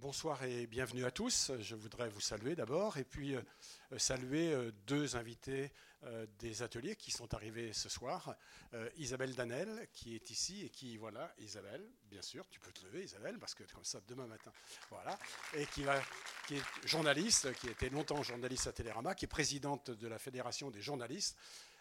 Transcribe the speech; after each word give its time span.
Bonsoir 0.00 0.44
et 0.44 0.68
bienvenue 0.68 1.04
à 1.04 1.10
tous. 1.10 1.50
Je 1.58 1.74
voudrais 1.74 2.08
vous 2.08 2.20
saluer 2.20 2.54
d'abord 2.54 2.98
et 2.98 3.04
puis 3.04 3.34
euh, 3.34 3.42
saluer 3.96 4.52
euh, 4.52 4.70
deux 4.86 5.16
invités 5.16 5.72
euh, 6.04 6.24
des 6.38 6.62
ateliers 6.62 6.94
qui 6.94 7.10
sont 7.10 7.34
arrivés 7.34 7.72
ce 7.72 7.88
soir. 7.88 8.36
Isabelle 8.96 9.34
Danel 9.34 9.88
qui 9.92 10.14
est 10.14 10.30
ici 10.30 10.64
et 10.64 10.68
qui, 10.68 10.98
voilà, 10.98 11.34
Isabelle, 11.38 11.84
bien 12.04 12.22
sûr, 12.22 12.48
tu 12.48 12.60
peux 12.60 12.70
te 12.70 12.84
lever 12.84 13.02
Isabelle 13.02 13.38
parce 13.40 13.56
que 13.56 13.64
comme 13.74 13.82
ça 13.82 13.98
demain 14.06 14.26
matin, 14.26 14.52
voilà, 14.90 15.18
et 15.54 15.66
qui, 15.66 15.82
va, 15.82 16.00
qui 16.46 16.56
est 16.56 16.62
journaliste, 16.84 17.52
qui 17.54 17.66
était 17.68 17.88
longtemps 17.88 18.22
journaliste 18.22 18.68
à 18.68 18.72
Télérama, 18.72 19.16
qui 19.16 19.24
est 19.24 19.28
présidente 19.28 19.90
de 19.90 20.06
la 20.06 20.18
Fédération 20.18 20.70
des 20.70 20.82
journalistes 20.82 21.36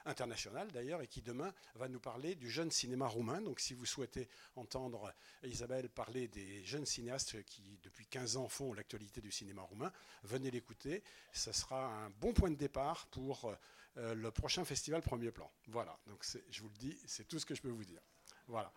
international 0.08 0.72
d'ailleurs, 0.72 1.02
et 1.02 1.08
qui 1.08 1.22
demain 1.22 1.54
va 1.76 1.88
nous 1.88 2.00
parler 2.00 2.36
du 2.36 2.50
jeune 2.50 2.72
cinéma 2.72 3.08
roumain. 3.08 3.42
Donc 3.42 3.60
si 3.60 3.74
vous 3.74 3.86
souhaitez 3.86 4.28
entendre 4.56 5.14
Isabelle 5.44 5.90
parler 5.90 6.28
des 6.28 6.64
jeunes 6.64 6.86
cinéastes 6.86 7.44
qui 7.44 7.80
depuis 7.84 8.06
15 8.08 8.38
ans 8.38 8.48
font 8.48 8.74
l'actualité 8.74 9.22
du 9.22 9.32
cinéma 9.32 9.62
roumain, 9.62 9.92
venez 10.24 10.52
l'écouter. 10.52 11.04
Ça 11.32 11.54
sera 11.54 11.86
un 11.86 12.10
bon 12.10 12.34
point 12.34 12.50
de 12.50 12.56
départ 12.56 13.08
pour 13.08 13.56
euh, 13.98 14.14
le 14.14 14.32
prochain 14.32 14.64
festival 14.64 15.02
Premier 15.02 15.32
Plan. 15.32 15.52
Voilà, 15.68 15.98
donc 16.08 16.24
je 16.50 16.62
vous 16.62 16.70
le 16.70 16.78
dis, 16.78 16.98
c'est 17.06 17.28
tout 17.28 17.40
ce 17.40 17.46
que 17.46 17.56
je 17.56 17.62
peux 17.62 17.70
vous 17.70 17.86
dire. 17.86 18.02
Voilà. 18.48 18.72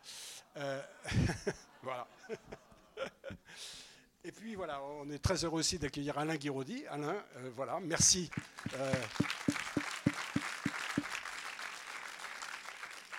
Euh, 0.57 0.83
voilà. 1.83 2.09
Et 4.25 4.33
puis 4.33 4.55
voilà, 4.55 4.83
on 4.83 5.09
est 5.11 5.19
très 5.19 5.45
heureux 5.45 5.61
aussi 5.61 5.79
d'accueillir 5.79 6.19
Alain 6.19 6.37
Guiraudy. 6.37 6.87
Alain, 6.89 7.25
euh, 7.37 7.51
voilà, 7.55 7.81
merci. 7.81 8.31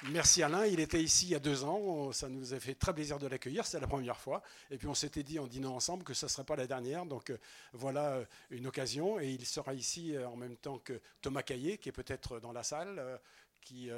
Merci 0.10 0.41
Alain, 0.41 0.66
il 0.66 0.80
était 0.80 1.02
ici 1.02 1.28
il 1.28 1.32
y 1.32 1.36
a 1.36 1.40
deux 1.40 1.64
ans, 1.64 2.12
ça 2.12 2.28
nous 2.28 2.55
a 2.55 2.59
fait 2.59 2.73
très 2.73 2.92
plaisir 2.92 3.20
de 3.20 3.28
l'accueillir, 3.28 3.68
c'est 3.68 3.80
la 3.80 3.86
première 3.86 4.20
fois. 4.20 4.42
Et 4.72 4.78
puis 4.78 4.88
on 4.88 4.96
s'était 4.96 5.22
dit 5.22 5.38
en 5.38 5.46
dînant 5.46 5.76
ensemble 5.76 6.04
que 6.04 6.16
ce 6.16 6.26
ne 6.26 6.30
serait 6.30 6.44
pas 6.44 6.55
la 6.55 6.66
dernière, 6.66 7.05
donc 7.05 7.30
euh, 7.30 7.38
voilà 7.73 8.14
euh, 8.14 8.26
une 8.50 8.66
occasion. 8.66 9.20
Et 9.20 9.30
il 9.30 9.45
sera 9.45 9.75
ici 9.75 10.16
euh, 10.16 10.28
en 10.28 10.36
même 10.36 10.58
temps 10.58 10.80
que 10.80 11.00
Thomas 11.22 11.44
Caillé, 11.44 11.78
qui 11.78 11.90
est 11.90 11.92
peut-être 11.92 12.40
dans 12.40 12.52
la 12.52 12.64
salle, 12.64 13.20
qui 13.62 13.92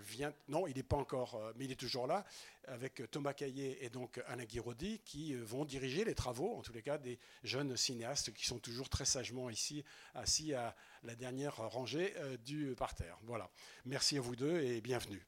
vient, 0.00 0.32
non, 0.48 0.66
il 0.66 0.76
n'est 0.76 0.82
pas 0.82 0.96
encore, 0.96 1.34
euh, 1.36 1.52
mais 1.56 1.64
il 1.64 1.72
est 1.72 1.76
toujours 1.76 2.06
là, 2.06 2.24
avec 2.66 3.02
Thomas 3.10 3.32
Caillé 3.32 3.84
et 3.84 3.90
donc 3.90 4.20
Alain 4.26 4.44
Guiraudy, 4.44 5.00
qui 5.00 5.34
euh, 5.34 5.42
vont 5.42 5.64
diriger 5.64 6.04
les 6.04 6.14
travaux, 6.14 6.56
en 6.56 6.62
tous 6.62 6.72
les 6.72 6.82
cas, 6.82 6.98
des 6.98 7.18
jeunes 7.44 7.76
cinéastes 7.76 8.32
qui 8.32 8.46
sont 8.46 8.58
toujours 8.58 8.88
très 8.88 9.04
sagement 9.04 9.48
ici, 9.50 9.84
assis 10.14 10.54
à 10.54 10.74
la 11.02 11.14
dernière 11.14 11.56
rangée 11.56 12.14
euh, 12.18 12.36
du 12.36 12.74
parterre. 12.76 13.18
Voilà. 13.22 13.48
Merci 13.86 14.18
à 14.18 14.20
vous 14.20 14.36
deux 14.36 14.60
et 14.60 14.80
bienvenue. 14.80 15.24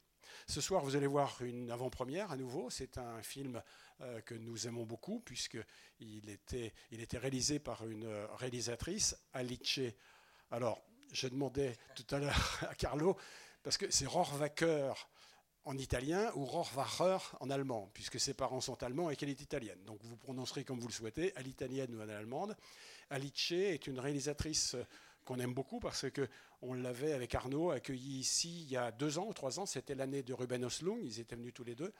Ce 0.47 0.61
soir, 0.61 0.84
vous 0.84 0.97
allez 0.97 1.07
voir 1.07 1.41
une 1.43 1.71
avant-première 1.71 2.31
à 2.31 2.37
nouveau. 2.37 2.71
C'est 2.71 2.99
un 2.99 3.23
film 3.23 3.62
que 4.25 4.34
nous 4.34 4.67
aimons 4.67 4.84
beaucoup, 4.84 5.21
puisqu'il 5.21 6.23
il 6.91 7.01
était 7.01 7.19
réalisé 7.19 7.59
par 7.59 7.87
une 7.87 8.07
réalisatrice, 8.37 9.17
Alice. 9.33 9.81
Alors, 10.51 10.81
je 11.12 11.29
demandais 11.29 11.77
tout 11.95 12.15
à 12.15 12.19
l'heure 12.19 12.59
à 12.69 12.75
Carlo 12.75 13.17
parce 13.62 13.77
que 13.77 13.91
c'est 13.91 14.06
Rohrwacher 14.06 14.92
en 15.64 15.77
italien 15.77 16.33
ou 16.34 16.44
Rohrwacher 16.44 17.19
en 17.41 17.50
allemand, 17.50 17.91
puisque 17.92 18.19
ses 18.19 18.34
parents 18.34 18.61
sont 18.61 18.83
allemands 18.83 19.11
et 19.11 19.16
qu'elle 19.16 19.28
est 19.28 19.41
italienne. 19.41 19.78
Donc 19.84 19.98
vous 20.03 20.16
prononcerez 20.16 20.64
comme 20.64 20.80
vous 20.80 20.89
le 20.89 20.92
souhaitez, 20.92 21.36
à 21.36 21.42
l'italienne 21.42 21.94
ou 21.94 22.00
à 22.00 22.06
l'allemande. 22.06 22.56
Alice 23.11 23.53
est 23.53 23.86
une 23.86 24.00
réalisatrice 24.00 24.77
qu'on 25.25 25.38
aime 25.38 25.53
beaucoup 25.53 25.81
parce 25.81 26.06
qu'on 26.11 26.75
l'avait 26.75 27.12
avec 27.12 27.34
Arnaud 27.34 27.70
accueilli 27.70 28.20
ici 28.20 28.62
il 28.62 28.70
y 28.70 28.77
a 28.77 28.91
deux 28.91 29.19
ans 29.19 29.27
ou 29.28 29.34
trois 29.34 29.61
ans. 29.61 29.66
C'était 29.66 29.94
l'année 29.94 30.22
de 30.22 30.33
Ruben 30.33 30.64
Oslung, 30.64 31.00
ils 31.03 31.20
étaient 31.20 31.36
venus 31.36 31.55
tous 31.55 31.64
les 31.64 31.75
deux 31.75 31.92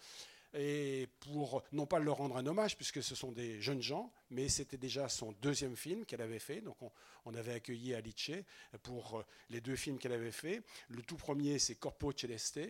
et 0.55 1.09
pour 1.20 1.62
non 1.73 1.87
pas 1.87 1.98
leur 1.98 2.17
rendre 2.17 2.37
un 2.37 2.47
hommage, 2.47 2.77
puisque 2.77 3.03
ce 3.03 3.15
sont 3.15 3.33
des 3.33 3.61
jeunes 3.61 3.83
gens, 3.83 4.12
mais 4.31 4.48
c'était 4.48 4.79
déjà 4.79 5.09
son 5.09 5.33
deuxième 5.41 5.77
film 5.77 6.05
qu'elle 6.05 6.23
avait 6.23 6.39
fait. 6.39 6.61
Donc 6.61 6.77
on, 7.25 7.34
avait 7.34 7.55
accueilli 7.55 7.95
Alice 7.95 8.33
pour 8.83 9.19
euh, 9.19 9.25
les 9.51 9.61
deux 9.61 9.77
films 9.77 9.98
qu'elle 9.98 10.12
avait 10.12 10.33
fait. 10.33 10.62
Le 10.89 11.03
tout 11.03 11.16
premier, 11.16 11.59
c'est 11.59 11.77
Corpo 11.77 12.12
Celeste, 12.16 12.61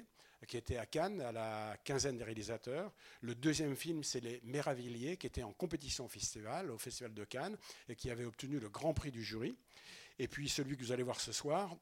qui 0.46 0.56
était 0.56 0.76
à 0.76 0.86
Cannes, 0.86 1.20
à 1.20 1.32
la 1.32 1.76
quinzaine 1.84 2.18
des 2.18 2.24
réalisateurs. 2.24 2.92
Le 3.22 3.34
deuxième 3.34 3.76
film, 3.76 4.04
c'est 4.04 4.20
Les 4.20 4.41
Méravilliers, 4.44 5.16
qui 5.16 5.26
était 5.26 5.42
en 5.42 5.52
compétition 5.52 6.04
au 6.04 6.08
festival, 6.08 6.70
au 6.70 6.78
Festival 6.78 7.14
de 7.14 7.24
Cannes, 7.24 7.56
et 7.88 7.97
qui 7.97 8.10
avait 8.10 8.24
obtenu 8.24 8.58
le 8.58 8.68
grand 8.68 8.92
prix 8.94 9.10
du 9.10 9.22
jury. 9.22 9.56
Et 10.18 10.28
puis 10.28 10.48
celui 10.48 10.76
que 10.76 10.82
vous 10.82 10.92
allez 10.92 11.02
voir 11.02 11.20
ce 11.20 11.32
soir, 11.32 11.74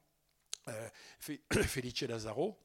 euh, 0.68 0.88
Felice 1.52 2.02
Lazaro, 2.02 2.56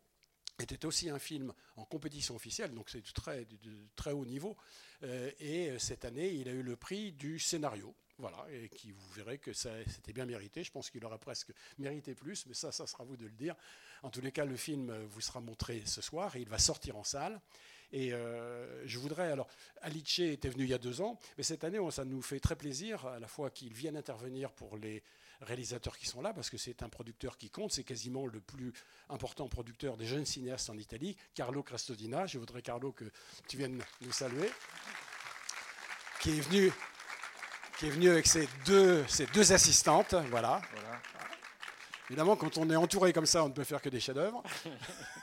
était 0.60 0.86
aussi 0.86 1.10
un 1.10 1.20
film 1.20 1.54
en 1.76 1.86
compétition 1.86 2.36
officielle, 2.36 2.74
donc 2.74 2.90
c'est 2.90 3.02
de 3.02 3.12
très, 3.12 3.48
très 3.96 4.12
haut 4.12 4.26
niveau. 4.26 4.56
Euh, 5.04 5.32
et 5.40 5.70
euh, 5.70 5.80
cette 5.80 6.06
année, 6.06 6.32
il 6.32 6.48
a 6.48 6.52
eu 6.52 6.62
le 6.62 6.76
prix 6.76 7.12
du 7.12 7.40
scénario. 7.40 7.96
Voilà, 8.20 8.46
et 8.52 8.70
qui 8.70 8.92
vous 8.92 9.12
verrez 9.14 9.40
que 9.40 9.54
c'était 9.54 10.14
bien 10.14 10.28
mérité. 10.28 10.64
Je 10.64 10.72
pense 10.72 10.92
qu'il 10.92 11.04
aurait 11.04 11.18
presque 11.18 11.52
mérité 11.80 12.14
plus, 12.14 12.46
mais 12.46 12.54
ça, 12.54 12.72
ça 12.72 12.86
sera 12.86 13.04
à 13.04 13.06
vous 13.08 13.18
de 13.18 13.26
le 13.26 13.32
dire. 13.32 13.56
En 14.04 14.12
tous 14.12 14.22
les 14.22 14.32
cas, 14.32 14.46
le 14.46 14.56
film 14.56 14.94
vous 15.06 15.20
sera 15.20 15.42
montré 15.42 15.82
ce 15.88 16.00
soir 16.00 16.36
et 16.36 16.42
il 16.42 16.48
va 16.48 16.60
sortir 16.60 16.96
en 16.96 17.04
salle. 17.04 17.42
Et 17.94 18.12
euh, 18.12 18.86
je 18.88 18.98
voudrais, 18.98 19.32
alors, 19.32 19.48
Alice 19.82 20.20
était 20.20 20.50
venu 20.50 20.64
il 20.64 20.70
y 20.72 20.74
a 20.74 20.80
deux 20.80 21.00
ans, 21.02 21.20
mais 21.38 21.44
cette 21.44 21.64
année, 21.64 21.80
ça 21.92 22.04
nous 22.04 22.24
fait 22.24 22.40
très 22.40 22.56
plaisir 22.56 23.06
à 23.06 23.20
la 23.20 23.28
fois 23.28 23.52
qu'il 23.52 23.72
vienne 23.72 23.96
intervenir 23.96 24.52
pour 24.52 24.78
les 24.78 25.04
réalisateurs 25.44 25.98
qui 25.98 26.08
sont 26.08 26.22
là, 26.22 26.34
parce 26.34 26.50
que 26.50 26.58
c'est 26.58 26.84
un 26.84 26.90
producteur 26.90 27.38
qui 27.38 27.50
compte, 27.50 27.72
c'est 27.72 27.84
quasiment 27.84 28.26
le 28.26 28.40
plus 28.40 28.74
important 29.10 29.48
producteur 29.48 29.98
des 29.98 30.06
jeunes 30.06 30.26
cinéastes 30.26 30.70
en 30.70 30.78
Italie, 30.78 31.16
Carlo 31.34 31.64
Crestodina. 31.64 32.26
Je 32.26 32.40
voudrais, 32.40 32.62
Carlo, 32.62 32.92
que 32.92 33.06
tu 33.48 33.58
viennes 33.58 33.84
nous 34.02 34.12
saluer, 34.12 34.50
qui 36.20 36.38
est 36.38 36.42
venu, 36.42 36.72
qui 37.78 37.88
est 37.88 37.92
venu 37.92 38.10
avec 38.10 38.28
ses 38.28 38.48
deux, 38.66 39.06
ses 39.08 39.26
deux 39.28 39.54
assistantes. 39.54 40.16
Voilà. 40.30 40.62
voilà. 40.74 41.02
Évidemment, 42.10 42.36
quand 42.36 42.58
on 42.58 42.70
est 42.70 42.76
entouré 42.76 43.14
comme 43.14 43.26
ça, 43.26 43.44
on 43.44 43.50
ne 43.50 43.54
peut 43.54 43.64
faire 43.64 43.82
que 43.82 43.90
des 43.90 44.00
chefs-d'œuvre. 44.00 44.44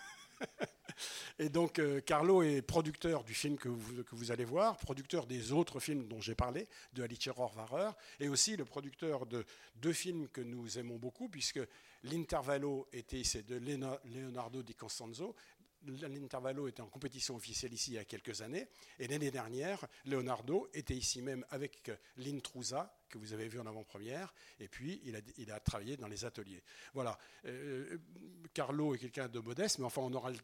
Et 1.41 1.49
donc, 1.49 1.78
euh, 1.78 2.03
Carlo 2.03 2.43
est 2.43 2.61
producteur 2.61 3.25
du 3.25 3.33
film 3.33 3.56
que 3.56 3.71
vous, 3.71 4.31
allez 4.31 4.45
voir, 4.45 4.77
producteur 4.77 5.25
des 5.25 5.53
autres 5.53 5.81
films 5.81 6.06
dont 6.06 6.21
j'ai 6.21 6.34
parlé, 6.34 6.69
de 6.93 7.03
Alice 7.03 7.31
Rohrwacher, 7.31 7.93
et 8.21 8.28
aussi 8.28 8.59
le 8.59 8.67
producteur 8.67 9.25
de 9.25 9.47
deux 9.77 9.95
films 9.95 10.28
que 10.28 10.43
nous 10.43 10.78
aimons 10.78 10.97
beaucoup, 10.97 11.31
puisque 11.31 11.61
L'Intervallo 12.03 12.89
était 12.93 13.25
c'est 13.25 13.47
de 13.47 13.56
Leonardo 13.56 14.62
Di 14.62 14.75
Constanzo. 14.75 15.34
L'Intervallo 15.87 16.69
était 16.69 16.83
en 16.83 16.89
compétition 16.89 17.37
officielle 17.37 17.72
ici 17.72 17.93
il 17.93 17.95
y 17.95 17.99
a 17.99 18.05
quelques 18.05 18.43
années. 18.43 18.69
Et 18.99 19.09
l'année 19.09 19.31
dernière, 19.31 19.87
Leonardo 20.05 20.69
était 20.75 20.95
ici 20.95 21.22
même 21.22 21.47
avec 21.49 21.91
L'Intrusa, 22.19 22.95
que 23.09 23.17
vous 23.17 23.33
avez 23.33 23.49
vu 23.49 23.59
en 23.59 23.65
avant-première. 23.67 24.34
Et 24.59 24.69
puis, 24.69 25.01
il 25.05 25.17
a, 25.17 25.21
il 25.39 25.51
a, 25.51 25.59
travaillé 25.59 25.97
dans 25.97 26.09
les 26.09 26.27
ateliers. 26.27 26.62
Voilà. 26.93 27.19
Euh, 27.47 27.97
Carlo 28.53 28.95
est 28.95 28.99
quelqu'un 28.99 29.28
de 29.28 29.41
modeste, 29.41 29.78
mais 29.78 29.87
enfin, 29.87 30.03
on 30.03 30.12
aura 30.12 30.31
le 30.31 30.39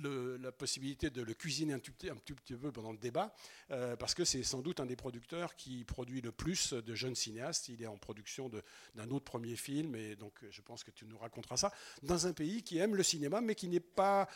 la 0.00 0.52
possibilité 0.52 1.10
de 1.10 1.22
le 1.22 1.34
cuisiner 1.34 1.74
un 1.74 1.78
tout, 1.78 1.92
un 2.10 2.16
tout 2.16 2.34
petit 2.34 2.54
peu 2.54 2.72
pendant 2.72 2.92
le 2.92 2.98
débat, 2.98 3.34
euh, 3.70 3.96
parce 3.96 4.14
que 4.14 4.24
c'est 4.24 4.42
sans 4.42 4.60
doute 4.60 4.80
un 4.80 4.86
des 4.86 4.96
producteurs 4.96 5.56
qui 5.56 5.84
produit 5.84 6.20
le 6.20 6.32
plus 6.32 6.72
de 6.72 6.94
jeunes 6.94 7.14
cinéastes. 7.14 7.68
Il 7.68 7.82
est 7.82 7.86
en 7.86 7.98
production 7.98 8.50
d'un 8.94 9.10
autre 9.10 9.24
premier 9.24 9.56
film, 9.56 9.94
et 9.94 10.16
donc 10.16 10.38
je 10.50 10.62
pense 10.62 10.84
que 10.84 10.90
tu 10.90 11.04
nous 11.06 11.18
raconteras 11.18 11.56
ça, 11.56 11.72
dans 12.02 12.26
un 12.26 12.32
pays 12.32 12.62
qui 12.62 12.78
aime 12.78 12.96
le 12.96 13.02
cinéma, 13.02 13.40
mais 13.40 13.54
qui 13.54 13.68
n'est 13.68 13.80
pas... 13.80 14.28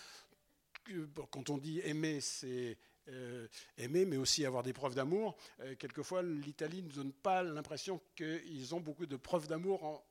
Quand 1.30 1.50
on 1.50 1.58
dit 1.58 1.80
aimer, 1.80 2.20
c'est 2.20 2.78
euh, 3.08 3.46
aimer, 3.78 4.04
mais 4.04 4.16
aussi 4.16 4.44
avoir 4.44 4.64
des 4.64 4.72
preuves 4.72 4.94
d'amour. 4.94 5.36
Euh, 5.60 5.76
quelquefois, 5.76 6.22
l'Italie 6.22 6.82
ne 6.82 6.90
donne 6.90 7.12
pas 7.12 7.42
l'impression 7.42 8.00
qu'ils 8.16 8.74
ont 8.74 8.80
beaucoup 8.80 9.06
de 9.06 9.16
preuves 9.16 9.46
d'amour 9.46 10.04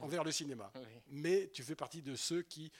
envers 0.00 0.22
le 0.22 0.30
cinéma. 0.30 0.72
Mais 1.08 1.50
tu 1.52 1.62
fais 1.62 1.74
partie 1.74 2.02
de 2.02 2.14
ceux 2.14 2.42
qui 2.42 2.70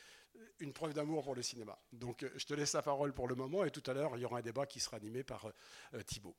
une 0.61 0.73
preuve 0.73 0.95
d'amour 0.95 1.25
pour 1.25 1.35
le 1.35 1.43
cinéma. 1.43 1.79
Donc 1.93 2.23
euh, 2.23 2.31
je 2.37 2.47
te 2.47 2.55
laisse 2.55 2.73
la 2.73 2.83
parole 2.83 3.13
pour 3.13 3.29
le 3.29 3.35
moment 3.35 3.65
et 3.65 3.71
tout 3.71 3.83
à 3.91 3.95
l'heure 3.95 4.17
il 4.17 4.23
y 4.23 4.25
aura 4.25 4.39
un 4.39 4.43
débat 4.43 4.67
qui 4.67 4.81
sera 4.81 4.97
animé 4.97 5.23
par 5.23 5.47
euh, 5.47 6.03
Thibault. 6.03 6.37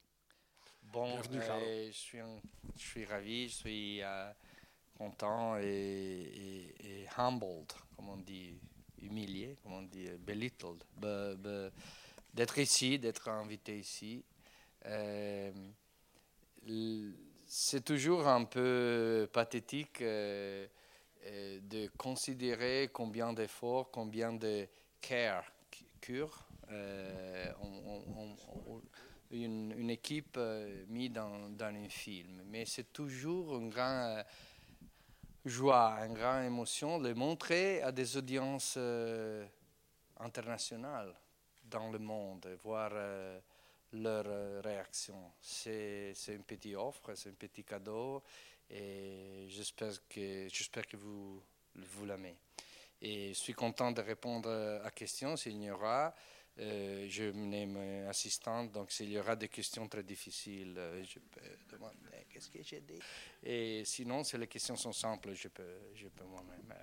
Bon, 0.84 1.06
Bienvenue, 1.06 1.40
euh, 1.42 1.88
je, 1.88 1.98
suis, 1.98 2.20
je 2.78 2.82
suis 2.82 3.06
ravi, 3.06 3.50
je 3.50 3.56
suis 3.56 4.02
content 4.98 5.58
et, 5.58 7.06
humbled, 7.18 7.74
comme 7.96 8.10
on 8.10 8.18
dit, 8.18 8.58
humilié, 9.02 9.58
comme 9.62 9.74
on 9.74 9.82
dit, 9.84 10.08
belittled, 10.20 10.84
d'être 12.34 12.58
ici, 12.58 12.98
d'être 12.98 13.28
invité 13.28 13.78
ici. 13.78 14.24
c'est 17.46 17.84
toujours 17.84 18.28
un 18.28 18.46
peu 18.46 19.30
pathétique 19.32 20.02
euh, 20.02 20.68
de 21.26 21.88
considérer 21.98 22.90
combien 22.94 23.34
d'efforts, 23.34 23.92
combien 23.92 24.34
de 24.34 24.68
care, 25.02 25.52
cure, 26.00 26.48
euh, 26.72 27.52
une, 29.32 29.90
équipe 29.90 30.36
euh, 30.38 30.86
mise 30.88 31.12
dans, 31.12 31.50
dans, 31.50 31.66
un 31.66 31.90
film. 31.90 32.44
Mais 32.46 32.66
c'est 32.66 32.94
toujours 32.94 33.58
une 33.58 33.70
grande 33.70 34.24
joie, 35.46 36.00
une 36.06 36.14
grande 36.14 36.46
émotion 36.46 37.00
de 37.00 37.14
montrer 37.14 37.82
à 37.82 37.92
des 37.92 38.18
audiences 38.18 38.78
internationales 40.18 41.14
dans 41.64 41.90
le 41.92 42.00
monde, 42.00 42.48
voir 42.64 42.92
leur 43.94 44.64
réaction. 44.64 45.32
C'est 45.42 46.14
une 46.28 46.44
petite 46.44 46.76
offre, 46.76 47.14
c'est 47.16 47.30
un 47.30 47.34
petit 47.34 47.64
cadeau 47.64 48.22
et 48.70 49.46
j'espère 49.50 49.94
que, 50.10 50.48
j'espère 50.50 50.88
que 50.88 50.98
vous, 50.98 51.42
vous 51.76 52.06
l'aimez. 52.06 52.38
Et 53.02 53.30
je 53.30 53.40
suis 53.40 53.54
content 53.54 53.92
de 53.92 54.02
répondre 54.02 54.50
à 54.50 54.84
la 54.84 54.92
question 54.92 55.36
s'il 55.38 55.62
y 55.62 55.70
aura. 55.70 56.14
Euh, 56.60 57.06
je 57.08 57.32
mon 57.32 58.10
assistante, 58.10 58.72
donc 58.72 58.92
s'il 58.92 59.12
y 59.12 59.20
aura 59.20 59.36
des 59.36 59.48
questions 59.48 59.88
très 59.88 60.02
difficiles, 60.02 60.74
euh, 60.76 61.04
je 61.04 61.20
peux 61.20 61.42
demander 61.72 62.26
qu'est-ce 62.30 62.50
que 62.50 62.64
j'ai 62.64 62.82
dit. 62.82 63.00
Et 63.44 63.86
sinon, 63.86 64.24
si 64.24 64.38
les 64.40 64.48
questions 64.48 64.76
sont 64.76 64.94
simples, 64.94 65.34
je 65.36 65.50
peux, 65.50 65.92
je 65.94 66.08
peux 66.08 66.24
moi-même 66.24 66.74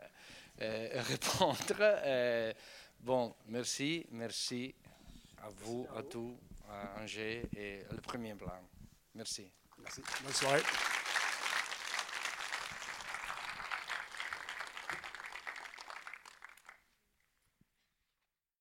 euh, 0.60 1.02
répondre. 1.08 2.54
bon, 3.00 3.34
merci, 3.48 4.06
merci 4.12 4.72
à 5.38 5.48
vous, 5.48 5.88
à, 5.96 6.04
tous, 6.04 6.38
à 6.70 7.02
Angers 7.02 7.42
et 7.56 7.82
le 7.90 8.00
premier 8.00 8.34
plan. 8.34 8.60
Merci. 9.12 9.50
Merci. 9.78 10.02
Bonne 10.22 10.32
soirée. 10.32 10.62